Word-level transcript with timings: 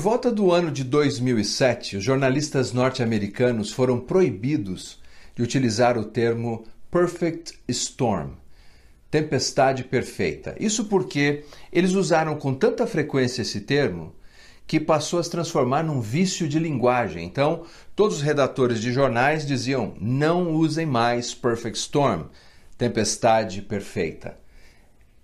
Por 0.00 0.04
volta 0.04 0.32
do 0.32 0.50
ano 0.50 0.70
de 0.70 0.82
2007, 0.82 1.98
os 1.98 2.02
jornalistas 2.02 2.72
norte-americanos 2.72 3.70
foram 3.70 4.00
proibidos 4.00 4.98
de 5.36 5.42
utilizar 5.42 5.98
o 5.98 6.04
termo 6.04 6.64
perfect 6.90 7.58
storm, 7.68 8.30
tempestade 9.10 9.84
perfeita. 9.84 10.56
Isso 10.58 10.86
porque 10.86 11.44
eles 11.70 11.92
usaram 11.92 12.36
com 12.36 12.54
tanta 12.54 12.86
frequência 12.86 13.42
esse 13.42 13.60
termo 13.60 14.14
que 14.66 14.80
passou 14.80 15.20
a 15.20 15.22
se 15.22 15.30
transformar 15.30 15.82
num 15.82 16.00
vício 16.00 16.48
de 16.48 16.58
linguagem. 16.58 17.26
Então, 17.26 17.66
todos 17.94 18.16
os 18.16 18.22
redatores 18.22 18.80
de 18.80 18.94
jornais 18.94 19.46
diziam: 19.46 19.92
não 20.00 20.54
usem 20.54 20.86
mais 20.86 21.34
perfect 21.34 21.76
storm, 21.76 22.22
tempestade 22.78 23.60
perfeita. 23.60 24.38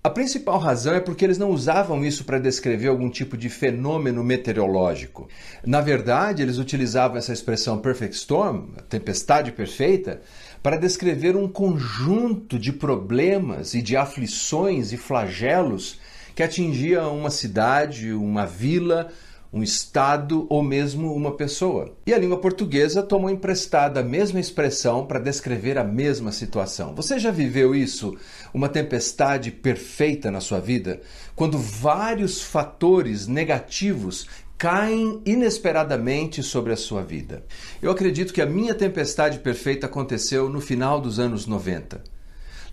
A 0.06 0.10
principal 0.10 0.60
razão 0.60 0.94
é 0.94 1.00
porque 1.00 1.24
eles 1.24 1.36
não 1.36 1.50
usavam 1.50 2.04
isso 2.04 2.24
para 2.24 2.38
descrever 2.38 2.86
algum 2.86 3.10
tipo 3.10 3.36
de 3.36 3.48
fenômeno 3.48 4.22
meteorológico. 4.22 5.28
Na 5.66 5.80
verdade, 5.80 6.42
eles 6.42 6.58
utilizavam 6.58 7.16
essa 7.16 7.32
expressão 7.32 7.80
perfect 7.80 8.14
storm, 8.14 8.68
tempestade 8.88 9.50
perfeita, 9.50 10.22
para 10.62 10.76
descrever 10.76 11.34
um 11.34 11.48
conjunto 11.48 12.56
de 12.56 12.72
problemas 12.72 13.74
e 13.74 13.82
de 13.82 13.96
aflições 13.96 14.92
e 14.92 14.96
flagelos 14.96 15.98
que 16.36 16.42
atingia 16.44 17.08
uma 17.08 17.28
cidade, 17.28 18.12
uma 18.12 18.46
vila, 18.46 19.08
um 19.56 19.62
estado 19.62 20.46
ou 20.50 20.62
mesmo 20.62 21.14
uma 21.14 21.32
pessoa. 21.32 21.96
E 22.06 22.12
a 22.12 22.18
língua 22.18 22.38
portuguesa 22.38 23.02
tomou 23.02 23.30
emprestada 23.30 24.00
a 24.00 24.04
mesma 24.04 24.38
expressão 24.38 25.06
para 25.06 25.18
descrever 25.18 25.78
a 25.78 25.84
mesma 25.84 26.30
situação. 26.30 26.94
Você 26.94 27.18
já 27.18 27.30
viveu 27.30 27.74
isso? 27.74 28.14
Uma 28.52 28.68
tempestade 28.68 29.50
perfeita 29.50 30.30
na 30.30 30.42
sua 30.42 30.60
vida? 30.60 31.00
Quando 31.34 31.58
vários 31.58 32.42
fatores 32.42 33.26
negativos 33.26 34.26
caem 34.58 35.22
inesperadamente 35.24 36.42
sobre 36.42 36.72
a 36.72 36.76
sua 36.76 37.02
vida. 37.02 37.44
Eu 37.80 37.90
acredito 37.90 38.32
que 38.32 38.40
a 38.42 38.46
minha 38.46 38.74
tempestade 38.74 39.38
perfeita 39.38 39.86
aconteceu 39.86 40.48
no 40.50 40.60
final 40.60 41.00
dos 41.00 41.18
anos 41.18 41.46
90. 41.46 42.02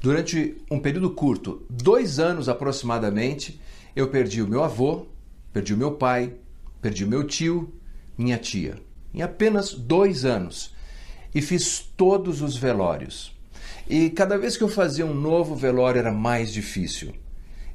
Durante 0.02 0.58
um 0.69 0.80
período 0.80 1.11
curto, 1.11 1.65
dois 1.69 2.19
anos 2.19 2.49
aproximadamente, 2.49 3.61
eu 3.95 4.09
perdi 4.09 4.41
o 4.41 4.47
meu 4.47 4.63
avô, 4.63 5.08
perdi 5.53 5.73
o 5.73 5.77
meu 5.77 5.93
pai, 5.93 6.33
Perdi 6.84 7.06
meu 7.06 7.23
tio, 7.23 7.73
minha 8.17 8.38
tia, 8.38 8.76
em 9.14 9.22
apenas 9.22 9.73
dois 9.73 10.26
anos. 10.26 10.76
E 11.34 11.42
fiz 11.42 11.80
todos 11.80 12.42
os 12.42 12.58
velórios. 12.58 13.34
E 13.89 14.09
cada 14.09 14.38
vez 14.38 14.58
que 14.58 14.66
eu 14.66 14.67
fazia 14.67 15.06
um 15.06 15.14
novo 15.14 15.56
velório 15.56 16.00
era 16.00 16.11
mais 16.11 16.52
difícil. 16.52 17.14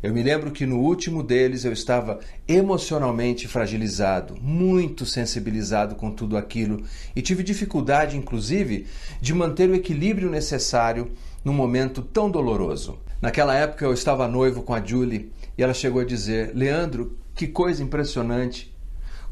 Eu 0.02 0.12
me 0.12 0.22
lembro 0.22 0.50
que 0.50 0.66
no 0.66 0.80
último 0.80 1.22
deles 1.22 1.64
eu 1.64 1.72
estava 1.72 2.20
emocionalmente 2.46 3.48
fragilizado, 3.48 4.36
muito 4.42 5.06
sensibilizado 5.06 5.94
com 5.94 6.10
tudo 6.10 6.36
aquilo 6.36 6.84
e 7.16 7.22
tive 7.22 7.42
dificuldade, 7.42 8.14
inclusive, 8.14 8.86
de 9.22 9.32
manter 9.32 9.70
o 9.70 9.74
equilíbrio 9.74 10.30
necessário 10.30 11.12
num 11.42 11.54
momento 11.54 12.02
tão 12.02 12.30
doloroso. 12.30 12.98
Naquela 13.22 13.54
época 13.54 13.86
eu 13.86 13.94
estava 13.94 14.28
noivo 14.28 14.62
com 14.62 14.74
a 14.74 14.84
Julie 14.84 15.32
e 15.56 15.62
ela 15.62 15.72
chegou 15.72 16.02
a 16.02 16.04
dizer: 16.04 16.54
Leandro, 16.54 17.16
que 17.34 17.46
coisa 17.46 17.82
impressionante 17.82 18.76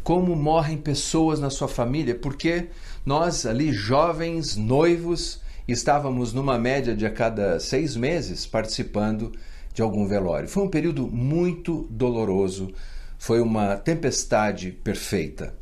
como 0.06 0.36
morrem 0.36 0.76
pessoas 0.78 1.40
na 1.40 1.50
sua 1.50 1.66
família, 1.66 2.14
porque 2.14 2.68
nós 3.04 3.44
ali, 3.44 3.72
jovens, 3.72 4.54
noivos, 4.54 5.40
estávamos 5.66 6.32
numa 6.32 6.56
média 6.56 6.94
de 6.94 7.04
a 7.04 7.10
cada 7.10 7.58
seis 7.58 7.96
meses 7.96 8.46
participando 8.46 9.32
de 9.74 9.82
algum 9.82 10.06
velório. 10.06 10.48
Foi 10.48 10.62
um 10.62 10.68
período 10.68 11.08
muito 11.08 11.88
doloroso, 11.90 12.72
foi 13.18 13.40
uma 13.40 13.74
tempestade 13.74 14.70
perfeita. 14.70 15.56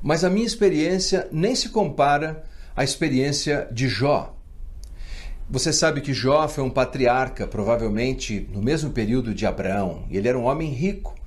Mas 0.00 0.22
a 0.22 0.30
minha 0.30 0.46
experiência 0.46 1.26
nem 1.32 1.56
se 1.56 1.68
compara 1.68 2.44
à 2.76 2.84
experiência 2.84 3.66
de 3.72 3.88
Jó. 3.88 4.32
Você 5.50 5.72
sabe 5.72 6.02
que 6.02 6.14
Jó 6.14 6.46
foi 6.46 6.62
um 6.62 6.70
patriarca, 6.70 7.48
provavelmente 7.48 8.48
no 8.52 8.62
mesmo 8.62 8.90
período 8.90 9.34
de 9.34 9.44
Abraão. 9.44 10.04
Ele 10.08 10.28
era 10.28 10.38
um 10.38 10.44
homem 10.44 10.70
rico, 10.70 11.17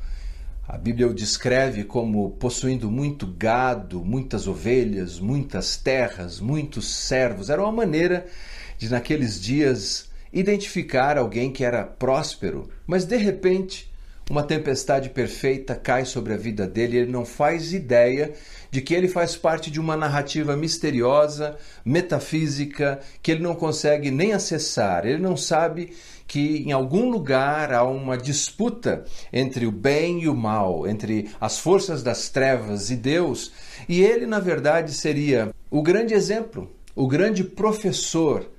a 0.71 0.77
Bíblia 0.77 1.05
o 1.05 1.13
descreve 1.13 1.83
como 1.83 2.29
possuindo 2.31 2.89
muito 2.89 3.27
gado, 3.27 4.05
muitas 4.05 4.47
ovelhas, 4.47 5.19
muitas 5.19 5.75
terras, 5.75 6.39
muitos 6.39 6.87
servos. 6.87 7.49
Era 7.49 7.61
uma 7.61 7.73
maneira 7.73 8.25
de, 8.77 8.89
naqueles 8.89 9.37
dias, 9.41 10.09
identificar 10.31 11.17
alguém 11.17 11.51
que 11.51 11.65
era 11.65 11.83
próspero, 11.83 12.69
mas 12.87 13.03
de 13.03 13.17
repente 13.17 13.91
uma 14.29 14.43
tempestade 14.43 15.09
perfeita 15.09 15.75
cai 15.75 16.05
sobre 16.05 16.33
a 16.33 16.37
vida 16.37 16.65
dele 16.65 16.95
e 16.95 16.99
ele 17.01 17.11
não 17.11 17.25
faz 17.25 17.73
ideia 17.73 18.31
de 18.71 18.79
que 18.79 18.93
ele 18.93 19.09
faz 19.09 19.35
parte 19.35 19.69
de 19.69 19.77
uma 19.77 19.97
narrativa 19.97 20.55
misteriosa, 20.55 21.57
metafísica, 21.83 23.01
que 23.21 23.31
ele 23.31 23.43
não 23.43 23.55
consegue 23.55 24.09
nem 24.09 24.31
acessar. 24.31 25.05
Ele 25.05 25.21
não 25.21 25.35
sabe 25.35 25.91
que 26.31 26.63
em 26.65 26.71
algum 26.71 27.09
lugar 27.09 27.73
há 27.73 27.83
uma 27.83 28.17
disputa 28.17 29.03
entre 29.33 29.65
o 29.65 29.71
bem 29.71 30.21
e 30.21 30.29
o 30.29 30.33
mal, 30.33 30.87
entre 30.87 31.29
as 31.41 31.59
forças 31.59 32.01
das 32.01 32.29
trevas 32.29 32.89
e 32.89 32.95
Deus, 32.95 33.51
e 33.89 34.01
ele, 34.01 34.25
na 34.25 34.39
verdade, 34.39 34.93
seria 34.93 35.53
o 35.69 35.81
grande 35.81 36.13
exemplo, 36.13 36.71
o 36.95 37.05
grande 37.05 37.43
professor 37.43 38.49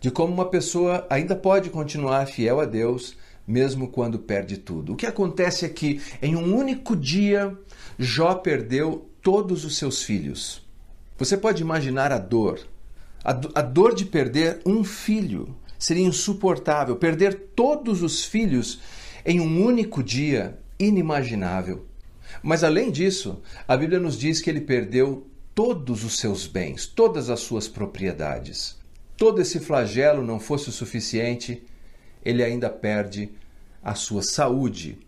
de 0.00 0.10
como 0.10 0.34
uma 0.34 0.46
pessoa 0.46 1.06
ainda 1.08 1.36
pode 1.36 1.70
continuar 1.70 2.26
fiel 2.26 2.58
a 2.58 2.64
Deus 2.64 3.16
mesmo 3.46 3.86
quando 3.86 4.18
perde 4.18 4.56
tudo. 4.56 4.94
O 4.94 4.96
que 4.96 5.06
acontece 5.06 5.64
é 5.64 5.68
que 5.68 6.02
em 6.20 6.34
um 6.34 6.56
único 6.56 6.96
dia 6.96 7.56
Jó 8.00 8.34
perdeu 8.34 9.08
todos 9.22 9.64
os 9.64 9.78
seus 9.78 10.02
filhos. 10.02 10.60
Você 11.16 11.36
pode 11.36 11.62
imaginar 11.62 12.10
a 12.10 12.18
dor, 12.18 12.58
a, 13.22 13.32
do, 13.32 13.48
a 13.54 13.62
dor 13.62 13.94
de 13.94 14.06
perder 14.06 14.60
um 14.66 14.82
filho 14.82 15.54
seria 15.82 16.06
insuportável. 16.06 16.94
Perder 16.94 17.34
todos 17.56 18.02
os 18.02 18.24
filhos 18.24 18.80
em 19.26 19.40
um 19.40 19.64
único 19.64 20.00
dia, 20.00 20.56
inimaginável. 20.78 21.86
Mas 22.40 22.62
além 22.62 22.90
disso, 22.90 23.42
a 23.66 23.76
Bíblia 23.76 23.98
nos 23.98 24.16
diz 24.16 24.40
que 24.40 24.48
ele 24.48 24.60
perdeu 24.60 25.26
todos 25.54 26.04
os 26.04 26.18
seus 26.18 26.46
bens, 26.46 26.86
todas 26.86 27.28
as 27.28 27.40
suas 27.40 27.66
propriedades. 27.66 28.78
Todo 29.16 29.40
esse 29.40 29.58
flagelo 29.58 30.24
não 30.24 30.38
fosse 30.38 30.68
o 30.68 30.72
suficiente, 30.72 31.62
ele 32.24 32.44
ainda 32.44 32.70
perde 32.70 33.30
a 33.82 33.96
sua 33.96 34.22
saúde. 34.22 34.98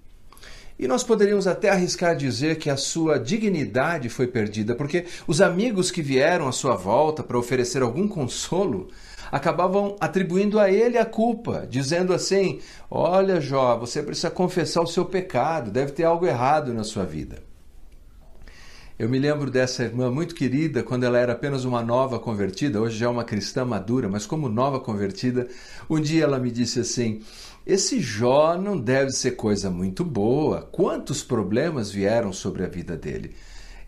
E 0.76 0.88
nós 0.88 1.04
poderíamos 1.04 1.46
até 1.46 1.70
arriscar 1.70 2.16
dizer 2.16 2.58
que 2.58 2.68
a 2.68 2.76
sua 2.76 3.16
dignidade 3.16 4.08
foi 4.08 4.26
perdida, 4.26 4.74
porque 4.74 5.04
os 5.24 5.40
amigos 5.40 5.92
que 5.92 6.02
vieram 6.02 6.48
à 6.48 6.52
sua 6.52 6.74
volta 6.74 7.22
para 7.22 7.38
oferecer 7.38 7.80
algum 7.80 8.08
consolo 8.08 8.88
acabavam 9.34 9.96
atribuindo 9.98 10.60
a 10.60 10.70
ele 10.70 10.96
a 10.96 11.04
culpa, 11.04 11.66
dizendo 11.68 12.14
assim: 12.14 12.60
Olha, 12.88 13.40
Jó, 13.40 13.76
você 13.76 14.00
precisa 14.00 14.30
confessar 14.30 14.80
o 14.80 14.86
seu 14.86 15.04
pecado, 15.04 15.72
deve 15.72 15.90
ter 15.90 16.04
algo 16.04 16.24
errado 16.24 16.72
na 16.72 16.84
sua 16.84 17.04
vida. 17.04 17.42
Eu 18.96 19.08
me 19.08 19.18
lembro 19.18 19.50
dessa 19.50 19.82
irmã 19.82 20.08
muito 20.08 20.36
querida 20.36 20.84
quando 20.84 21.02
ela 21.02 21.18
era 21.18 21.32
apenas 21.32 21.64
uma 21.64 21.82
nova 21.82 22.20
convertida, 22.20 22.80
hoje 22.80 22.96
já 22.96 23.06
é 23.06 23.08
uma 23.08 23.24
cristã 23.24 23.64
madura, 23.64 24.08
mas 24.08 24.24
como 24.24 24.48
nova 24.48 24.78
convertida, 24.78 25.48
um 25.90 26.00
dia 26.00 26.22
ela 26.22 26.38
me 26.38 26.52
disse 26.52 26.78
assim: 26.78 27.20
Esse 27.66 27.98
Jó 27.98 28.56
não 28.56 28.78
deve 28.78 29.10
ser 29.10 29.32
coisa 29.32 29.68
muito 29.68 30.04
boa. 30.04 30.62
Quantos 30.70 31.24
problemas 31.24 31.90
vieram 31.90 32.32
sobre 32.32 32.62
a 32.62 32.68
vida 32.68 32.96
dele? 32.96 33.34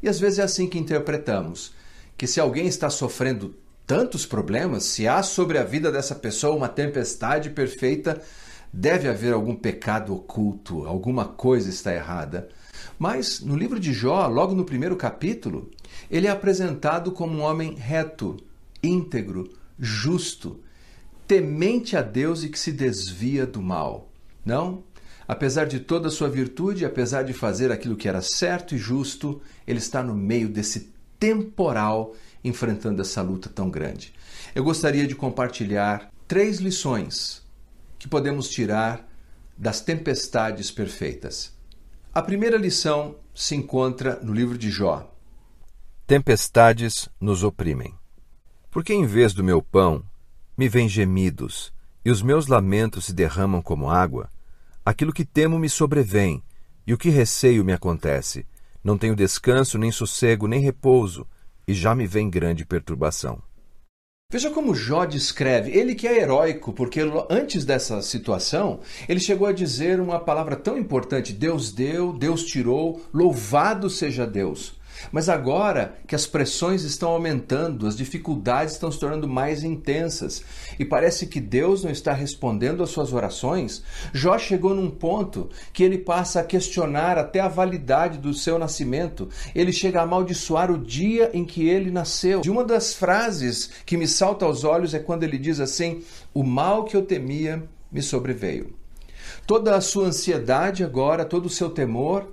E 0.03 0.09
às 0.09 0.19
vezes 0.19 0.41
é 0.41 0.43
assim 0.43 0.67
que 0.67 0.77
interpretamos: 0.77 1.73
que 2.19 2.27
se 2.27 2.41
alguém 2.41 2.67
está 2.67 2.91
sofrendo 2.91 3.55
tantos 3.87 4.27
problemas, 4.27 4.83
se 4.85 5.07
há 5.07 5.23
sobre 5.23 5.59
a 5.59 5.65
vida 5.65 5.93
dessa 5.93 6.15
pessoa 6.15 6.57
uma 6.57 6.69
tempestade 6.69 7.51
perfeita, 7.51 8.21
deve 8.73 9.09
haver 9.09 9.33
algum 9.33 9.55
pecado 9.55 10.15
oculto, 10.15 10.85
alguma 10.87 11.25
coisa 11.25 11.71
está 11.71 11.95
errada. 11.95 12.49
Mas 12.99 13.41
no 13.41 13.57
livro 13.57 13.79
de 13.79 13.93
Jó, 13.93 14.27
logo 14.27 14.55
no 14.55 14.65
primeiro 14.65 14.97
capítulo, 14.97 15.71
ele 16.11 16.27
é 16.27 16.31
apresentado 16.31 17.13
como 17.13 17.39
um 17.39 17.43
homem 17.43 17.75
reto, 17.75 18.37
íntegro, 18.83 19.49
justo, 19.79 20.61
temente 21.27 21.97
a 21.97 22.03
Deus 22.03 22.43
e 22.43 22.49
que 22.49 22.59
se 22.59 22.73
desvia 22.73 23.47
do 23.47 23.63
mal. 23.63 24.11
Não? 24.45 24.83
Apesar 25.29 25.67
de 25.67 25.81
toda 25.81 26.09
a 26.09 26.11
sua 26.11 26.29
virtude, 26.29 26.85
apesar 26.85 27.23
de 27.23 27.33
fazer 27.33 27.73
aquilo 27.73 27.97
que 27.97 28.09
era 28.09 28.23
certo 28.23 28.75
e 28.75 28.79
justo, 28.79 29.41
ele 29.67 29.79
está 29.79 30.03
no 30.03 30.15
meio 30.15 30.49
desse 30.49 30.93
temporal 31.19 32.15
enfrentando 32.43 33.03
essa 33.03 33.23
luta 33.23 33.49
tão 33.49 33.71
grande. 33.71 34.13
Eu 34.55 34.65
gostaria 34.65 35.07
de 35.07 35.15
compartilhar 35.15 36.11
três 36.27 36.59
lições 36.59 37.45
que 37.99 38.09
podemos 38.09 38.49
tirar 38.49 39.07
das 39.57 39.81
tempestades 39.81 40.71
perfeitas. 40.71 41.55
A 42.13 42.23
primeira 42.23 42.57
lição 42.57 43.17
se 43.35 43.55
encontra 43.55 44.19
no 44.23 44.33
livro 44.33 44.57
de 44.57 44.71
Jó. 44.71 45.13
Tempestades 46.07 47.09
nos 47.21 47.43
oprimem. 47.43 47.95
Porque 48.71 48.93
em 48.93 49.07
vez 49.07 49.33
do 49.33 49.45
meu 49.45 49.61
pão 49.61 50.03
me 50.57 50.69
vêm 50.69 50.89
gemidos, 50.89 51.73
e 52.05 52.11
os 52.11 52.23
meus 52.23 52.47
lamentos 52.47 53.07
se 53.07 53.13
derramam 53.13 53.61
como 53.61 53.91
água, 53.91 54.31
aquilo 54.85 55.13
que 55.13 55.25
temo 55.25 55.59
me 55.59 55.69
sobrevém, 55.69 56.43
e 56.87 56.95
o 56.95 56.99
que 56.99 57.11
receio 57.11 57.65
me 57.65 57.73
acontece, 57.73 58.47
Não 58.87 58.97
tenho 58.97 59.17
descanso, 59.17 59.79
nem 59.79 59.91
sossego, 59.91 60.47
nem 60.47 60.61
repouso, 60.61 61.27
e 61.67 61.75
já 61.75 61.95
me 61.95 62.07
vem 62.07 62.31
grande 62.31 62.65
perturbação. 62.65 63.43
Veja 64.33 64.51
como 64.51 64.75
Jó 64.75 65.05
descreve, 65.05 65.71
ele 65.71 65.95
que 65.95 66.07
é 66.07 66.21
heróico, 66.21 66.73
porque 66.73 67.01
antes 67.31 67.65
dessa 67.65 68.03
situação, 68.03 68.81
ele 69.09 69.21
chegou 69.21 69.47
a 69.47 69.53
dizer 69.53 70.01
uma 70.01 70.19
palavra 70.19 70.57
tão 70.57 70.77
importante: 70.77 71.33
Deus 71.33 71.71
deu, 71.71 72.13
Deus 72.13 72.45
tirou, 72.45 73.05
louvado 73.15 73.89
seja 73.89 74.27
Deus. 74.27 74.76
Mas 75.13 75.29
agora 75.29 75.97
que 76.07 76.15
as 76.15 76.27
pressões 76.27 76.83
estão 76.83 77.11
aumentando, 77.11 77.87
as 77.87 77.97
dificuldades 77.97 78.75
estão 78.75 78.91
se 78.91 78.99
tornando 78.99 79.29
mais 79.29 79.63
intensas 79.65 80.43
e 80.79 80.85
parece 80.85 81.27
que 81.27 81.41
Deus 81.41 81.85
não 81.85 81.91
está 81.91 82.13
respondendo 82.13 82.83
às 82.83 82.91
suas 82.91 83.13
orações, 83.13 83.83
Jó 84.13 84.39
chegou 84.39 84.75
num 84.75 84.91
ponto 84.91 85.49
que 85.73 85.83
ele 85.83 85.99
passa 85.99 86.41
a 86.41 86.45
questionar 86.45 87.19
até 87.19 87.41
a 87.41 87.49
validade 87.49 88.19
do 88.19 88.33
seu 88.35 88.59
nascimento. 88.59 89.29
Ele 89.55 89.73
chega 89.73 90.01
a 90.01 90.03
amaldiçoar 90.03 90.71
o 90.71 90.79
dia 90.79 91.31
em 91.33 91.45
que 91.45 91.69
ele 91.69 91.91
nasceu. 91.91 92.43
E 92.45 92.51
uma 92.51 92.65
das 92.65 92.95
frases 92.95 93.71
que 93.85 93.97
me 93.97 94.07
salta 94.07 94.45
aos 94.45 94.65
olhos 94.65 94.95
é 94.95 94.99
quando 94.99 95.23
ele 95.23 95.39
diz 95.39 95.61
assim: 95.61 96.03
O 96.33 96.43
mal 96.43 96.85
que 96.85 96.97
eu 96.97 97.03
temia 97.03 97.63
me 97.91 98.03
sobreveio. 98.03 98.75
Toda 99.47 99.77
a 99.77 99.81
sua 99.81 100.07
ansiedade 100.07 100.83
agora, 100.83 101.25
todo 101.25 101.47
o 101.47 101.51
seu 101.51 101.71
temor, 101.71 102.33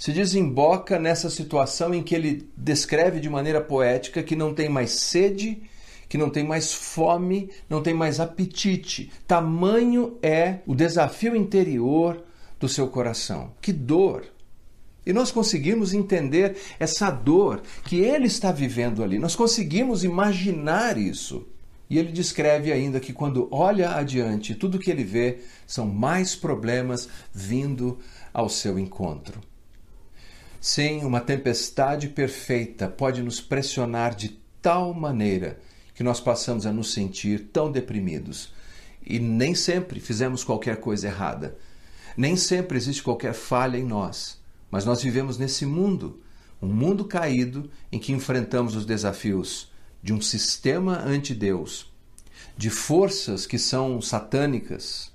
se 0.00 0.12
desemboca 0.12 0.98
nessa 0.98 1.28
situação 1.28 1.92
em 1.92 2.02
que 2.02 2.14
ele 2.14 2.50
descreve 2.56 3.20
de 3.20 3.28
maneira 3.28 3.60
poética 3.60 4.22
que 4.22 4.34
não 4.34 4.54
tem 4.54 4.66
mais 4.66 4.92
sede, 4.92 5.62
que 6.08 6.16
não 6.16 6.30
tem 6.30 6.42
mais 6.42 6.72
fome, 6.72 7.50
não 7.68 7.82
tem 7.82 7.92
mais 7.92 8.18
apetite. 8.18 9.12
Tamanho 9.28 10.16
é 10.22 10.60
o 10.66 10.74
desafio 10.74 11.36
interior 11.36 12.24
do 12.58 12.66
seu 12.66 12.88
coração. 12.88 13.52
Que 13.60 13.74
dor! 13.74 14.24
E 15.04 15.12
nós 15.12 15.30
conseguimos 15.30 15.92
entender 15.92 16.56
essa 16.78 17.10
dor 17.10 17.60
que 17.84 17.98
ele 17.98 18.26
está 18.26 18.50
vivendo 18.50 19.04
ali. 19.04 19.18
Nós 19.18 19.36
conseguimos 19.36 20.02
imaginar 20.02 20.96
isso. 20.96 21.46
E 21.90 21.98
ele 21.98 22.10
descreve 22.10 22.72
ainda 22.72 23.00
que 23.00 23.12
quando 23.12 23.48
olha 23.50 23.90
adiante, 23.90 24.54
tudo 24.54 24.78
que 24.78 24.90
ele 24.90 25.04
vê 25.04 25.40
são 25.66 25.84
mais 25.84 26.34
problemas 26.34 27.06
vindo 27.34 27.98
ao 28.32 28.48
seu 28.48 28.78
encontro. 28.78 29.49
Sim, 30.60 31.04
uma 31.06 31.22
tempestade 31.22 32.06
perfeita 32.06 32.86
pode 32.86 33.22
nos 33.22 33.40
pressionar 33.40 34.14
de 34.14 34.38
tal 34.60 34.92
maneira 34.92 35.58
que 35.94 36.02
nós 36.02 36.20
passamos 36.20 36.66
a 36.66 36.72
nos 36.72 36.92
sentir 36.92 37.48
tão 37.50 37.72
deprimidos. 37.72 38.52
E 39.04 39.18
nem 39.18 39.54
sempre 39.54 39.98
fizemos 40.00 40.44
qualquer 40.44 40.76
coisa 40.76 41.06
errada. 41.06 41.56
Nem 42.14 42.36
sempre 42.36 42.76
existe 42.76 43.02
qualquer 43.02 43.32
falha 43.32 43.78
em 43.78 43.84
nós. 43.84 44.38
Mas 44.70 44.84
nós 44.84 45.02
vivemos 45.02 45.38
nesse 45.38 45.64
mundo, 45.64 46.20
um 46.60 46.68
mundo 46.68 47.06
caído 47.06 47.70
em 47.90 47.98
que 47.98 48.12
enfrentamos 48.12 48.76
os 48.76 48.84
desafios 48.84 49.72
de 50.02 50.12
um 50.12 50.20
sistema 50.20 50.98
anti-Deus, 50.98 51.90
de 52.54 52.68
forças 52.68 53.46
que 53.46 53.58
são 53.58 53.98
satânicas. 54.02 55.10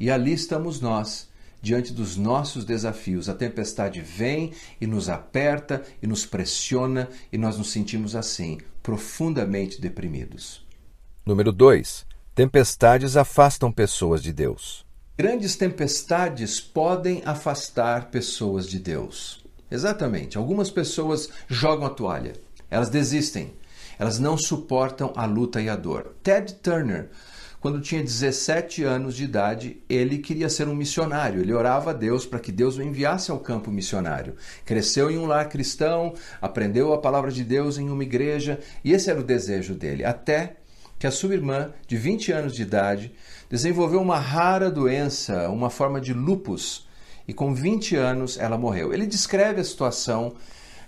E 0.00 0.10
ali 0.10 0.32
estamos 0.32 0.80
nós 0.80 1.28
diante 1.64 1.94
dos 1.94 2.16
nossos 2.16 2.64
desafios. 2.64 3.28
A 3.28 3.34
tempestade 3.34 4.02
vem 4.02 4.52
e 4.78 4.86
nos 4.86 5.08
aperta 5.08 5.82
e 6.02 6.06
nos 6.06 6.26
pressiona 6.26 7.08
e 7.32 7.38
nós 7.38 7.56
nos 7.56 7.72
sentimos 7.72 8.14
assim, 8.14 8.58
profundamente 8.82 9.80
deprimidos. 9.80 10.64
Número 11.24 11.50
2. 11.50 12.06
Tempestades 12.34 13.16
afastam 13.16 13.72
pessoas 13.72 14.22
de 14.22 14.32
Deus. 14.32 14.84
Grandes 15.16 15.56
tempestades 15.56 16.60
podem 16.60 17.22
afastar 17.24 18.10
pessoas 18.10 18.68
de 18.68 18.78
Deus. 18.78 19.42
Exatamente. 19.70 20.36
Algumas 20.36 20.70
pessoas 20.70 21.30
jogam 21.48 21.86
a 21.86 21.90
toalha, 21.90 22.34
elas 22.70 22.90
desistem, 22.90 23.54
elas 23.98 24.18
não 24.18 24.36
suportam 24.36 25.12
a 25.16 25.24
luta 25.24 25.62
e 25.62 25.68
a 25.68 25.76
dor. 25.76 26.14
Ted 26.22 26.54
Turner 26.56 27.08
quando 27.64 27.80
tinha 27.80 28.02
17 28.02 28.84
anos 28.84 29.16
de 29.16 29.24
idade, 29.24 29.82
ele 29.88 30.18
queria 30.18 30.50
ser 30.50 30.68
um 30.68 30.74
missionário. 30.74 31.40
Ele 31.40 31.54
orava 31.54 31.92
a 31.92 31.94
Deus 31.94 32.26
para 32.26 32.38
que 32.38 32.52
Deus 32.52 32.76
o 32.76 32.82
enviasse 32.82 33.30
ao 33.30 33.38
campo 33.38 33.70
missionário. 33.70 34.36
Cresceu 34.66 35.10
em 35.10 35.16
um 35.16 35.24
lar 35.24 35.48
cristão, 35.48 36.12
aprendeu 36.42 36.92
a 36.92 36.98
palavra 36.98 37.32
de 37.32 37.42
Deus 37.42 37.78
em 37.78 37.88
uma 37.88 38.02
igreja, 38.02 38.60
e 38.84 38.92
esse 38.92 39.08
era 39.08 39.18
o 39.18 39.24
desejo 39.24 39.74
dele. 39.74 40.04
Até 40.04 40.56
que 40.98 41.06
a 41.06 41.10
sua 41.10 41.32
irmã, 41.32 41.72
de 41.88 41.96
20 41.96 42.32
anos 42.32 42.54
de 42.54 42.60
idade, 42.60 43.14
desenvolveu 43.48 44.02
uma 44.02 44.18
rara 44.18 44.70
doença, 44.70 45.48
uma 45.48 45.70
forma 45.70 46.02
de 46.02 46.12
lupus, 46.12 46.86
e 47.26 47.32
com 47.32 47.54
20 47.54 47.96
anos 47.96 48.36
ela 48.36 48.58
morreu. 48.58 48.92
Ele 48.92 49.06
descreve 49.06 49.62
a 49.62 49.64
situação 49.64 50.34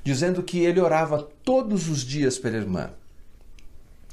dizendo 0.05 0.43
que 0.43 0.59
ele 0.59 0.79
orava 0.79 1.27
todos 1.43 1.89
os 1.89 2.03
dias 2.03 2.39
pela 2.39 2.59
irmã. 2.59 2.91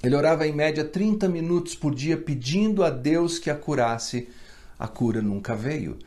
Ele 0.03 0.17
orava 0.17 0.45
em 0.45 0.51
média 0.51 0.83
30 0.83 1.29
minutos 1.29 1.75
por 1.75 1.95
dia 1.95 2.17
pedindo 2.17 2.83
a 2.83 2.89
Deus 2.89 3.39
que 3.39 3.49
a 3.49 3.55
curasse. 3.55 4.27
A 4.77 4.85
cura 4.85 5.21
nunca 5.21 5.55
veio. 5.55 5.97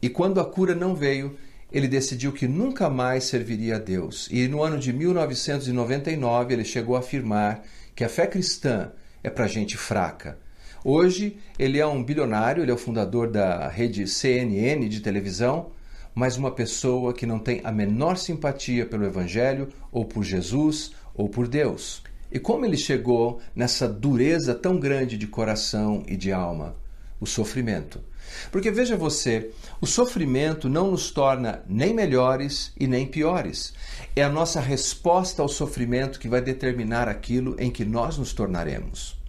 E 0.00 0.08
quando 0.08 0.38
a 0.38 0.44
cura 0.44 0.76
não 0.76 0.94
veio, 0.94 1.36
ele 1.72 1.88
decidiu 1.88 2.30
que 2.30 2.46
nunca 2.46 2.88
mais 2.88 3.24
serviria 3.24 3.76
a 3.76 3.78
Deus. 3.80 4.28
E 4.30 4.46
no 4.46 4.62
ano 4.62 4.78
de 4.78 4.92
1999 4.92 6.54
ele 6.54 6.64
chegou 6.64 6.94
a 6.94 7.00
afirmar 7.00 7.64
que 7.96 8.04
a 8.04 8.08
fé 8.08 8.28
cristã 8.28 8.92
é 9.24 9.28
para 9.28 9.48
gente 9.48 9.76
fraca. 9.76 10.38
Hoje 10.84 11.36
ele 11.58 11.80
é 11.80 11.86
um 11.86 12.04
bilionário, 12.04 12.62
ele 12.62 12.70
é 12.70 12.74
o 12.74 12.78
fundador 12.78 13.28
da 13.28 13.66
rede 13.66 14.06
CNN 14.06 14.88
de 14.88 15.00
televisão, 15.00 15.72
mas 16.14 16.36
uma 16.36 16.52
pessoa 16.52 17.12
que 17.12 17.26
não 17.26 17.40
tem 17.40 17.60
a 17.64 17.72
menor 17.72 18.16
simpatia 18.18 18.86
pelo 18.86 19.04
Evangelho, 19.04 19.68
ou 19.90 20.04
por 20.04 20.22
Jesus, 20.22 20.92
ou 21.12 21.28
por 21.28 21.48
Deus. 21.48 22.04
E 22.32 22.38
como 22.38 22.64
ele 22.64 22.78
chegou 22.78 23.40
nessa 23.54 23.86
dureza 23.86 24.54
tão 24.54 24.80
grande 24.80 25.18
de 25.18 25.26
coração 25.26 26.02
e 26.08 26.16
de 26.16 26.32
alma? 26.32 26.74
O 27.20 27.26
sofrimento. 27.26 28.00
Porque 28.50 28.70
veja 28.70 28.96
você, 28.96 29.50
o 29.82 29.86
sofrimento 29.86 30.66
não 30.66 30.90
nos 30.90 31.10
torna 31.10 31.62
nem 31.68 31.92
melhores 31.92 32.72
e 32.80 32.86
nem 32.86 33.06
piores. 33.06 33.74
É 34.16 34.22
a 34.22 34.30
nossa 34.30 34.60
resposta 34.60 35.42
ao 35.42 35.48
sofrimento 35.48 36.18
que 36.18 36.26
vai 36.26 36.40
determinar 36.40 37.06
aquilo 37.06 37.54
em 37.58 37.70
que 37.70 37.84
nós 37.84 38.16
nos 38.16 38.32
tornaremos. 38.32 39.20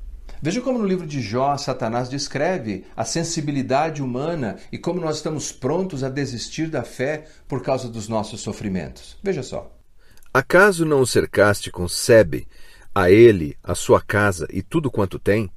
Veja 0.42 0.62
como 0.62 0.80
no 0.80 0.86
livro 0.86 1.06
de 1.06 1.22
Jó, 1.22 1.58
Satanás 1.58 2.10
descreve 2.10 2.86
a 2.96 3.04
sensibilidade 3.04 4.02
humana 4.02 4.58
e 4.72 4.78
como 4.78 5.02
nós 5.02 5.18
estamos 5.18 5.52
prontos 5.52 6.06
a 6.06 6.10
desistir 6.10 6.70
da 6.70 6.84
fé 6.84 7.26
por 7.50 7.62
causa 7.62 7.90
dos 7.90 8.08
nossos 8.08 8.40
sofrimentos. 8.40 9.18
Veja 9.22 9.44
só. 9.44 9.74
Acaso 10.34 10.86
não 10.86 11.00
o 11.00 11.08
cercaste 11.08 11.70
com 11.70 11.88
sebe 11.88 12.48
a 12.94 13.10
ele, 13.10 13.58
a 13.64 13.74
sua 13.74 14.02
casa 14.02 14.48
e 14.52 14.62
tudo 14.62 14.92
quanto 14.92 15.18
tem, 15.18 15.50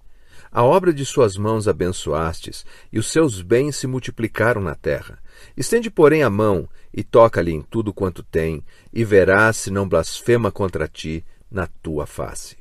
a 0.51 0.63
obra 0.65 0.93
de 0.93 1.05
suas 1.05 1.37
mãos 1.37 1.69
abençoastes, 1.69 2.65
e 2.91 2.99
os 2.99 3.13
seus 3.13 3.43
bens 3.43 3.77
se 3.77 3.87
multiplicaram 3.87 4.61
na 4.61 4.75
terra. 4.75 5.19
Estende, 5.55 5.91
porém, 5.91 6.23
a 6.23 6.31
mão 6.31 6.67
e 6.95 7.05
toca-lhe 7.05 7.53
em 7.53 7.61
tudo 7.61 7.93
quanto 7.93 8.23
tem, 8.23 8.65
e 8.91 9.05
verás 9.05 9.59
se 9.59 9.71
não 9.71 9.87
blasfema 9.87 10.51
contra 10.51 10.89
ti 10.89 11.23
na 11.51 11.67
tua 11.67 12.07
face. 12.07 12.57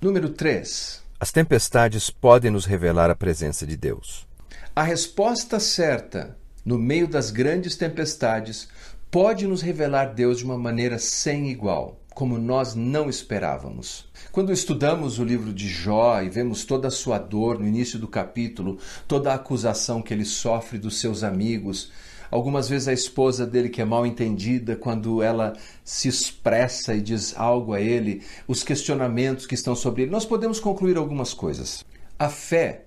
Número 0.00 0.30
3. 0.30 1.04
As 1.20 1.30
tempestades 1.30 2.10
podem 2.10 2.50
nos 2.50 2.64
revelar 2.64 3.10
a 3.10 3.14
presença 3.14 3.64
de 3.64 3.76
Deus. 3.76 4.26
A 4.74 4.82
resposta 4.82 5.60
certa, 5.60 6.36
no 6.64 6.78
meio 6.78 7.06
das 7.06 7.30
grandes 7.30 7.76
tempestades, 7.76 8.68
pode 9.08 9.46
nos 9.46 9.62
revelar 9.62 10.14
Deus 10.14 10.38
de 10.38 10.44
uma 10.44 10.58
maneira 10.58 10.98
sem 10.98 11.48
igual 11.48 11.99
como 12.14 12.38
nós 12.38 12.74
não 12.74 13.08
esperávamos. 13.08 14.08
Quando 14.32 14.52
estudamos 14.52 15.18
o 15.18 15.24
livro 15.24 15.52
de 15.52 15.68
Jó 15.68 16.20
e 16.20 16.28
vemos 16.28 16.64
toda 16.64 16.88
a 16.88 16.90
sua 16.90 17.18
dor 17.18 17.58
no 17.58 17.66
início 17.66 17.98
do 17.98 18.08
capítulo, 18.08 18.78
toda 19.08 19.30
a 19.30 19.36
acusação 19.36 20.02
que 20.02 20.12
ele 20.12 20.24
sofre 20.24 20.78
dos 20.78 20.98
seus 21.00 21.22
amigos, 21.22 21.90
algumas 22.30 22.68
vezes 22.68 22.88
a 22.88 22.92
esposa 22.92 23.46
dele 23.46 23.68
que 23.68 23.80
é 23.80 23.84
mal 23.84 24.06
entendida 24.06 24.76
quando 24.76 25.22
ela 25.22 25.54
se 25.84 26.08
expressa 26.08 26.94
e 26.94 27.00
diz 27.00 27.34
algo 27.36 27.72
a 27.72 27.80
ele, 27.80 28.22
os 28.46 28.62
questionamentos 28.62 29.46
que 29.46 29.54
estão 29.54 29.74
sobre 29.74 30.02
ele, 30.02 30.10
nós 30.10 30.24
podemos 30.24 30.60
concluir 30.60 30.96
algumas 30.96 31.34
coisas. 31.34 31.84
A 32.18 32.28
fé 32.28 32.84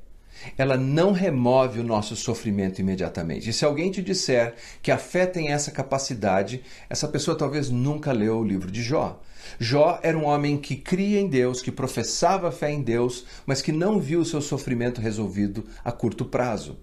ela 0.58 0.78
não 0.78 1.12
remove 1.12 1.80
o 1.80 1.84
nosso 1.84 2.16
sofrimento 2.16 2.80
imediatamente. 2.80 3.50
E 3.50 3.54
se 3.54 3.66
alguém 3.66 3.92
te 3.92 4.02
disser 4.02 4.56
que 4.82 4.92
a 4.92 4.98
fé 4.98 5.26
tem 5.26 5.52
essa 5.52 5.72
capacidade, 5.72 6.62
essa 6.90 7.08
pessoa 7.08 7.38
talvez 7.38 7.70
nunca 7.70 8.12
leu 8.12 8.38
o 8.38 8.44
livro 8.44 8.72
de 8.72 8.82
Jó. 8.82 9.22
Jó 9.60 10.00
era 10.02 10.18
um 10.18 10.26
homem 10.26 10.58
que 10.58 10.76
cria 10.76 11.20
em 11.20 11.28
Deus, 11.28 11.62
que 11.62 11.72
professava 11.72 12.52
fé 12.52 12.72
em 12.72 12.82
Deus, 12.82 13.26
mas 13.46 13.62
que 13.62 13.72
não 13.72 14.00
viu 14.00 14.22
o 14.22 14.26
seu 14.26 14.42
sofrimento 14.42 15.02
resolvido 15.02 15.66
a 15.84 15.92
curto 15.92 16.26
prazo. 16.26 16.78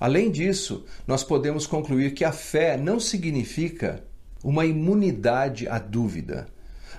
Além 0.00 0.30
disso, 0.30 0.84
nós 1.06 1.24
podemos 1.24 1.66
concluir 1.66 2.14
que 2.14 2.24
a 2.24 2.32
fé 2.32 2.76
não 2.76 3.00
significa 3.00 4.04
uma 4.42 4.64
imunidade 4.64 5.68
à 5.68 5.78
dúvida. 5.78 6.46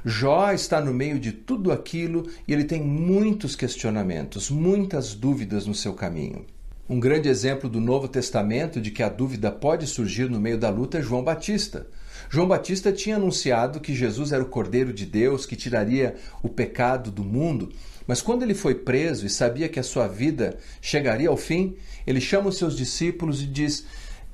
Jó 0.06 0.52
está 0.52 0.80
no 0.80 0.94
meio 0.94 1.20
de 1.20 1.32
tudo 1.32 1.72
aquilo 1.72 2.28
e 2.48 2.54
ele 2.54 2.64
tem 2.64 2.82
muitos 2.82 3.56
questionamentos, 3.56 4.50
muitas 4.50 5.14
dúvidas 5.14 5.66
no 5.66 5.76
seu 5.76 5.94
caminho. 5.94 6.46
Um 6.90 7.00
grande 7.00 7.30
exemplo 7.30 7.70
do 7.70 7.80
Novo 7.80 8.08
Testamento 8.08 8.82
de 8.82 8.90
que 8.90 9.04
a 9.04 9.10
dúvida 9.10 9.52
pode 9.52 9.86
surgir 9.86 10.30
no 10.30 10.40
meio 10.40 10.58
da 10.58 10.70
luta 10.70 10.98
é 10.98 11.02
João 11.02 11.24
Batista. 11.24 11.86
João 12.30 12.48
Batista 12.48 12.92
tinha 12.92 13.18
anunciado 13.18 13.80
que 13.80 13.94
Jesus 13.94 14.32
era 14.32 14.44
o 14.44 14.50
Cordeiro 14.50 14.92
de 14.92 15.06
Deus 15.06 15.46
que 15.46 15.56
tiraria 15.56 16.16
o 16.42 16.50
pecado 16.50 17.12
do 17.12 17.24
mundo, 17.24 17.70
mas 18.08 18.24
quando 18.24 18.42
ele 18.42 18.56
foi 18.56 18.74
preso 18.74 19.26
e 19.26 19.30
sabia 19.30 19.70
que 19.70 19.80
a 19.80 19.84
sua 19.84 20.08
vida 20.08 20.58
chegaria 20.82 21.30
ao 21.30 21.38
fim, 21.38 21.76
ele 22.08 22.20
chama 22.20 22.50
os 22.50 22.58
seus 22.58 22.76
discípulos 22.76 23.42
e 23.42 23.46
diz: 23.46 23.86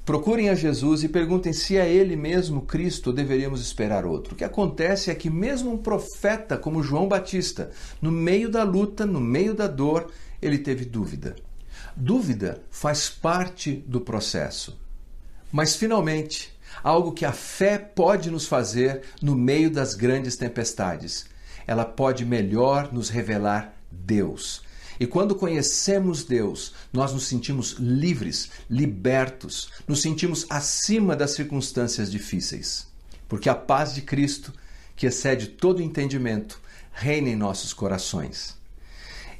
Procurem 0.05 0.49
a 0.49 0.55
Jesus 0.55 1.03
e 1.03 1.09
perguntem 1.09 1.51
se 1.51 1.77
é 1.77 1.91
ele 1.91 2.15
mesmo 2.15 2.61
Cristo 2.61 3.07
ou 3.07 3.13
deveríamos 3.13 3.59
esperar 3.59 4.05
outro. 4.05 4.33
O 4.35 4.37
que 4.37 4.43
acontece 4.43 5.09
é 5.09 5.15
que, 5.15 5.31
mesmo 5.31 5.71
um 5.71 5.77
profeta 5.79 6.57
como 6.57 6.83
João 6.83 7.07
Batista, 7.07 7.71
no 7.99 8.11
meio 8.11 8.47
da 8.47 8.61
luta, 8.61 9.03
no 9.03 9.19
meio 9.19 9.55
da 9.55 9.65
dor, 9.65 10.11
ele 10.39 10.59
teve 10.59 10.85
dúvida. 10.85 11.35
Dúvida 11.95 12.61
faz 12.69 13.09
parte 13.09 13.83
do 13.87 13.99
processo. 13.99 14.79
Mas, 15.51 15.75
finalmente, 15.75 16.55
algo 16.83 17.11
que 17.11 17.25
a 17.25 17.31
fé 17.31 17.79
pode 17.79 18.29
nos 18.29 18.45
fazer 18.45 19.01
no 19.19 19.35
meio 19.35 19.71
das 19.71 19.95
grandes 19.95 20.35
tempestades. 20.35 21.25
Ela 21.65 21.83
pode 21.83 22.23
melhor 22.23 22.93
nos 22.93 23.09
revelar 23.09 23.73
Deus. 23.89 24.61
E 24.99 25.05
quando 25.05 25.35
conhecemos 25.35 26.23
Deus, 26.23 26.73
nós 26.91 27.13
nos 27.13 27.27
sentimos 27.27 27.73
livres, 27.79 28.49
libertos, 28.69 29.69
nos 29.87 30.01
sentimos 30.01 30.45
acima 30.49 31.15
das 31.15 31.31
circunstâncias 31.31 32.11
difíceis. 32.11 32.87
Porque 33.27 33.49
a 33.49 33.55
paz 33.55 33.93
de 33.93 34.01
Cristo, 34.01 34.53
que 34.95 35.05
excede 35.05 35.47
todo 35.47 35.81
entendimento, 35.81 36.59
reina 36.93 37.29
em 37.29 37.35
nossos 37.35 37.73
corações. 37.73 38.55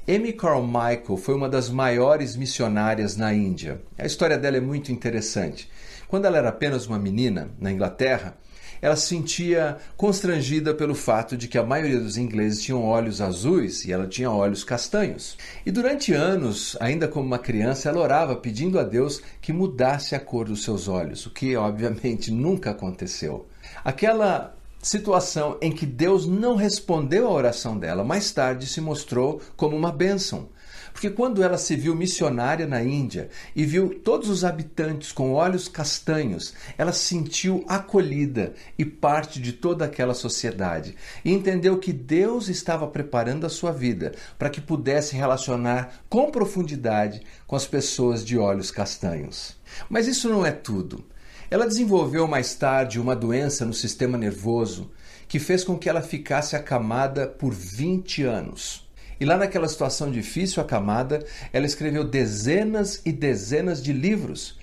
Amy 0.07 0.33
Carmichael 0.33 1.17
foi 1.17 1.33
uma 1.33 1.49
das 1.49 1.69
maiores 1.69 2.35
missionárias 2.35 3.15
na 3.15 3.33
Índia. 3.33 3.81
A 3.97 4.05
história 4.05 4.37
dela 4.37 4.57
é 4.57 4.61
muito 4.61 4.91
interessante. 4.91 5.69
Quando 6.07 6.25
ela 6.25 6.37
era 6.37 6.49
apenas 6.49 6.85
uma 6.85 6.99
menina, 6.99 7.49
na 7.59 7.71
Inglaterra, 7.71 8.37
ela 8.85 8.95
se 8.95 9.07
sentia 9.07 9.77
constrangida 9.97 10.71
pelo 10.71 10.93
fato 10.93 11.35
de 11.35 11.47
que 11.47 11.57
a 11.57 11.63
maioria 11.63 11.99
dos 11.99 12.17
ingleses 12.17 12.61
tinham 12.61 12.83
olhos 12.83 13.19
azuis 13.19 13.83
e 13.83 13.91
ela 13.91 14.05
tinha 14.05 14.29
olhos 14.29 14.63
castanhos. 14.63 15.35
E 15.65 15.71
durante 15.71 16.13
anos, 16.13 16.77
ainda 16.79 17.07
como 17.07 17.25
uma 17.25 17.39
criança, 17.39 17.89
ela 17.89 17.99
orava 17.99 18.35
pedindo 18.35 18.77
a 18.77 18.83
Deus 18.83 19.23
que 19.41 19.51
mudasse 19.51 20.13
a 20.13 20.19
cor 20.19 20.45
dos 20.45 20.63
seus 20.63 20.87
olhos, 20.87 21.25
o 21.25 21.31
que 21.31 21.55
obviamente 21.57 22.29
nunca 22.31 22.69
aconteceu. 22.69 23.47
Aquela 23.83 24.55
situação 24.83 25.57
em 25.63 25.71
que 25.71 25.87
Deus 25.87 26.27
não 26.27 26.55
respondeu 26.55 27.27
à 27.27 27.31
oração 27.31 27.75
dela, 27.75 28.03
mais 28.03 28.31
tarde 28.31 28.67
se 28.67 28.79
mostrou 28.79 29.41
como 29.57 29.75
uma 29.75 29.91
bênção. 29.91 30.47
Porque 30.95 31.09
quando 31.09 31.43
ela 31.43 31.57
se 31.57 31.75
viu 31.75 31.93
missionária 31.93 32.65
na 32.65 32.81
Índia 32.81 33.29
e 33.53 33.65
viu 33.65 33.99
todos 33.99 34.29
os 34.29 34.45
habitantes 34.45 35.11
com 35.11 35.33
olhos 35.33 35.67
castanhos, 35.67 36.53
ela 36.77 36.93
se 36.93 37.03
sentiu 37.03 37.65
acolhida 37.67 38.53
e 38.79 38.85
parte 38.85 39.41
de 39.41 39.51
toda 39.51 39.83
aquela 39.83 40.13
sociedade. 40.13 40.95
E 41.25 41.33
entendeu 41.33 41.77
que 41.79 41.91
Deus 41.91 42.47
estava 42.47 42.87
preparando 42.87 43.45
a 43.45 43.49
sua 43.49 43.73
vida 43.73 44.13
para 44.39 44.49
que 44.49 44.61
pudesse 44.61 45.17
relacionar 45.17 45.99
com 46.07 46.31
profundidade 46.31 47.21
com 47.45 47.57
as 47.57 47.67
pessoas 47.67 48.23
de 48.23 48.37
olhos 48.37 48.71
castanhos. 48.71 49.57
Mas 49.89 50.07
isso 50.07 50.29
não 50.29 50.45
é 50.45 50.51
tudo. 50.51 51.03
Ela 51.51 51.67
desenvolveu 51.67 52.25
mais 52.25 52.55
tarde 52.55 53.01
uma 53.01 53.17
doença 53.17 53.65
no 53.65 53.73
sistema 53.73 54.17
nervoso 54.17 54.89
que 55.27 55.39
fez 55.39 55.61
com 55.61 55.77
que 55.77 55.89
ela 55.89 56.01
ficasse 56.01 56.55
acamada 56.55 57.27
por 57.27 57.53
20 57.53 58.23
anos. 58.23 58.84
E 59.19 59.25
lá 59.25 59.37
naquela 59.37 59.67
situação 59.67 60.11
difícil, 60.11 60.61
acamada, 60.61 61.25
ela 61.53 61.65
escreveu 61.65 62.03
dezenas 62.03 63.01
e 63.05 63.11
dezenas 63.11 63.81
de 63.81 63.93
livros. 63.93 64.59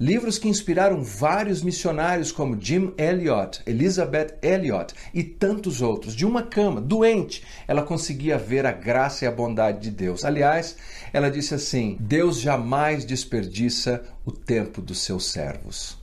Livros 0.00 0.38
que 0.38 0.48
inspiraram 0.48 1.02
vários 1.02 1.60
missionários 1.60 2.30
como 2.30 2.56
Jim 2.60 2.94
Elliot, 2.96 3.60
Elizabeth 3.66 4.38
Elliot 4.40 4.94
e 5.12 5.24
tantos 5.24 5.82
outros. 5.82 6.14
De 6.14 6.24
uma 6.24 6.44
cama, 6.44 6.80
doente, 6.80 7.42
ela 7.66 7.82
conseguia 7.82 8.38
ver 8.38 8.64
a 8.64 8.70
graça 8.70 9.24
e 9.24 9.28
a 9.28 9.32
bondade 9.32 9.80
de 9.80 9.90
Deus. 9.90 10.24
Aliás, 10.24 10.76
ela 11.12 11.28
disse 11.28 11.52
assim: 11.52 11.96
Deus 11.98 12.38
jamais 12.38 13.04
desperdiça 13.04 14.04
o 14.24 14.30
tempo 14.30 14.80
dos 14.80 15.00
seus 15.00 15.32
servos. 15.32 15.98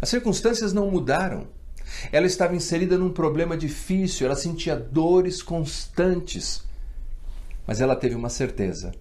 As 0.00 0.08
circunstâncias 0.08 0.72
não 0.72 0.90
mudaram. 0.90 1.46
Ela 2.10 2.26
estava 2.26 2.56
inserida 2.56 2.98
num 2.98 3.10
problema 3.10 3.56
difícil, 3.56 4.26
ela 4.26 4.34
sentia 4.34 4.74
dores 4.74 5.40
constantes. 5.44 6.64
Mas 7.66 7.80
ela 7.80 7.96
teve 7.96 8.14
uma 8.14 8.28
certeza: 8.28 8.92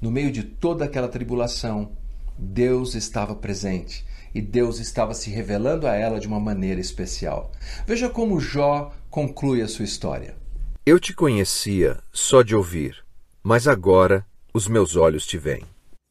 no 0.00 0.10
meio 0.10 0.30
de 0.30 0.42
toda 0.42 0.84
aquela 0.84 1.08
tribulação, 1.08 1.96
Deus 2.38 2.94
estava 2.94 3.34
presente 3.34 4.04
e 4.34 4.40
Deus 4.40 4.80
estava 4.80 5.14
se 5.14 5.30
revelando 5.30 5.86
a 5.86 5.94
ela 5.94 6.18
de 6.18 6.26
uma 6.26 6.40
maneira 6.40 6.80
especial. 6.80 7.52
Veja 7.86 8.10
como 8.10 8.40
Jó 8.40 8.92
conclui 9.08 9.62
a 9.62 9.68
sua 9.68 9.84
história. 9.84 10.36
Eu 10.84 10.98
te 10.98 11.14
conhecia 11.14 12.02
só 12.12 12.42
de 12.42 12.54
ouvir, 12.54 13.04
mas 13.42 13.68
agora 13.68 14.26
os 14.52 14.66
meus 14.66 14.96
olhos 14.96 15.26
te 15.26 15.38
veem. 15.38 15.64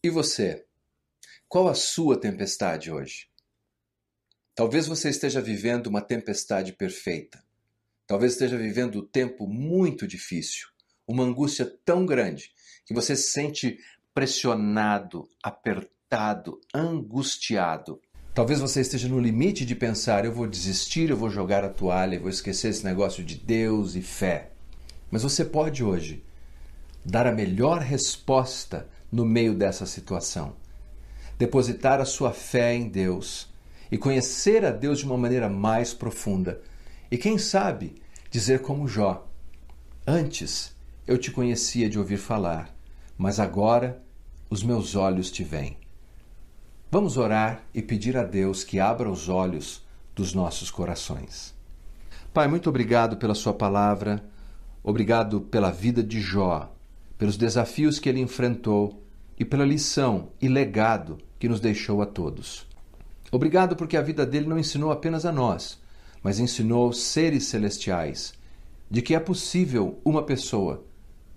E 0.03 0.10
você? 0.10 0.65
Qual 1.48 1.67
a 1.67 1.75
sua 1.75 2.19
tempestade 2.19 2.91
hoje? 2.91 3.27
Talvez 4.55 4.88
você 4.88 5.10
esteja 5.10 5.41
vivendo 5.41 5.88
uma 5.88 6.01
tempestade 6.01 6.74
perfeita. 6.74 7.43
Talvez 8.07 8.33
esteja 8.33 8.57
vivendo 8.57 9.00
um 9.00 9.05
tempo 9.05 9.48
muito 9.48 10.07
difícil, 10.07 10.67
uma 11.07 11.24
angústia 11.24 11.65
tão 11.86 12.05
grande 12.05 12.51
que 12.86 12.93
você 12.93 13.15
se 13.15 13.31
sente 13.31 13.77
pressionado, 14.13 15.27
apertado, 15.41 16.60
angustiado. 16.74 18.00
Talvez 18.33 18.60
você 18.60 18.81
esteja 18.81 19.07
no 19.07 19.19
limite 19.19 19.65
de 19.65 19.75
pensar: 19.75 20.25
eu 20.25 20.33
vou 20.33 20.48
desistir, 20.48 21.10
eu 21.10 21.17
vou 21.17 21.29
jogar 21.29 21.63
a 21.63 21.69
toalha, 21.69 22.15
eu 22.15 22.22
vou 22.22 22.29
esquecer 22.29 22.69
esse 22.69 22.83
negócio 22.83 23.24
de 23.24 23.36
Deus 23.36 23.95
e 23.95 24.01
fé. 24.01 24.51
Mas 25.12 25.24
você 25.24 25.45
pode 25.45 25.83
hoje 25.83 26.24
dar 27.05 27.27
a 27.27 27.31
melhor 27.31 27.79
resposta 27.79 28.89
no 29.12 29.25
meio 29.25 29.53
dessa 29.53 29.86
situação. 29.86 30.55
Depositar 31.38 32.00
a 32.00 32.05
sua 32.05 32.31
fé 32.31 32.74
em 32.74 32.88
Deus 32.88 33.51
e 33.91 33.98
conhecer 33.98 34.65
a 34.65 34.72
Deus 34.72 35.00
de 35.00 35.05
uma 35.05 35.17
maneira 35.17 35.48
mais 35.50 35.93
profunda. 35.93 36.62
E 37.12 37.17
quem 37.17 37.38
sabe 37.38 37.95
dizer 38.31 38.62
como 38.62 38.88
Jó: 38.88 39.27
Antes 40.07 40.73
eu 41.05 41.17
te 41.17 41.31
conhecia 41.31 41.89
de 41.89 42.00
ouvir 42.00 42.17
falar, 42.17 42.74
mas 43.17 43.39
agora 43.39 44.01
os 44.50 44.63
meus 44.63 44.95
olhos 44.95 45.29
te 45.29 45.43
veem. 45.43 45.77
Vamos 46.89 47.17
orar 47.17 47.63
e 47.74 47.81
pedir 47.81 48.15
a 48.15 48.24
Deus 48.24 48.63
que 48.63 48.79
abra 48.79 49.10
os 49.10 49.27
olhos 49.27 49.83
dos 50.15 50.33
nossos 50.33 50.72
corações. 50.72 51.53
Pai, 52.33 52.48
muito 52.48 52.69
obrigado 52.69 53.17
pela 53.17 53.36
Sua 53.36 53.53
palavra, 53.53 54.24
obrigado 54.81 55.41
pela 55.41 55.72
vida 55.72 56.01
de 56.01 56.22
Jó, 56.22 56.74
pelos 57.17 57.36
desafios 57.36 58.00
que 58.00 58.07
ele 58.07 58.22
enfrentou 58.22 59.03
e 59.38 59.43
pela 59.43 59.65
lição 59.65 60.29
e 60.41 60.48
legado 60.48 61.17
que 61.38 61.50
nos 61.50 61.60
deixou 61.60 62.01
a 62.01 62.05
todos. 62.05 62.65
Obrigado 63.31 63.75
porque 63.75 63.98
a 63.98 64.01
vida 64.01 64.25
dele 64.25 64.48
não 64.48 64.60
ensinou 64.60 64.91
apenas 64.91 65.25
a 65.25 65.31
nós, 65.31 65.81
mas 66.22 66.39
ensinou 66.39 66.93
seres 66.93 67.45
celestiais 67.45 68.33
de 68.89 69.01
que 69.01 69.15
é 69.15 69.19
possível 69.19 70.00
uma 70.05 70.24
pessoa 70.24 70.86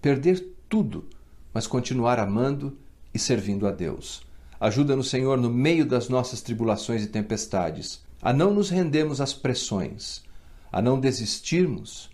perder 0.07 0.55
tudo, 0.69 1.09
mas 1.53 1.67
continuar 1.67 2.21
amando 2.21 2.79
e 3.13 3.19
servindo 3.19 3.67
a 3.67 3.73
Deus. 3.73 4.25
Ajuda-nos, 4.61 5.11
Senhor, 5.11 5.37
no 5.37 5.51
meio 5.51 5.85
das 5.85 6.09
nossas 6.09 6.41
tribulações 6.41 7.03
e 7.03 7.09
tempestades, 7.09 8.05
a 8.23 8.33
não 8.33 8.55
nos 8.55 8.71
rendermos 8.71 9.21
às 9.21 9.35
pressões, 9.35 10.23
a 10.71 10.81
não 10.81 11.01
desistirmos, 11.01 12.09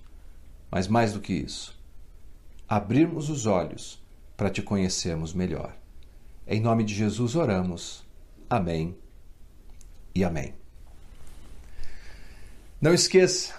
mas 0.71 0.89
mais 0.89 1.13
do 1.13 1.21
que 1.21 1.35
isso, 1.35 1.79
abrirmos 2.67 3.29
os 3.29 3.45
olhos 3.45 4.03
para 4.39 4.49
te 4.49 4.63
conhecermos 4.63 5.35
melhor. 5.35 5.77
Em 6.47 6.63
nome 6.63 6.85
de 6.85 6.95
Jesus 6.95 7.37
oramos. 7.37 8.07
Amém 8.49 8.97
e 10.15 10.25
amém. 10.25 10.55
Não 12.81 12.95
esqueça, 12.95 13.55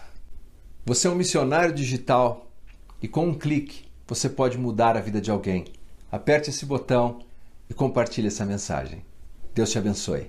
você 0.84 1.06
é 1.06 1.12
um 1.12 1.16
missionário 1.16 1.72
digital 1.72 2.52
e 3.00 3.08
com 3.08 3.28
um 3.28 3.38
clique 3.38 3.93
você 4.08 4.30
pode 4.30 4.58
mudar 4.58 4.98
a 4.98 5.02
vida 5.02 5.22
de 5.22 5.32
alguém. 5.32 5.66
Aperte 6.12 6.50
esse 6.50 6.66
botão 6.66 7.20
e 7.70 7.74
compartilhe 7.74 8.28
essa 8.28 8.46
mensagem. 8.46 9.04
Deus 9.54 9.72
te 9.72 9.78
abençoe. 9.78 10.26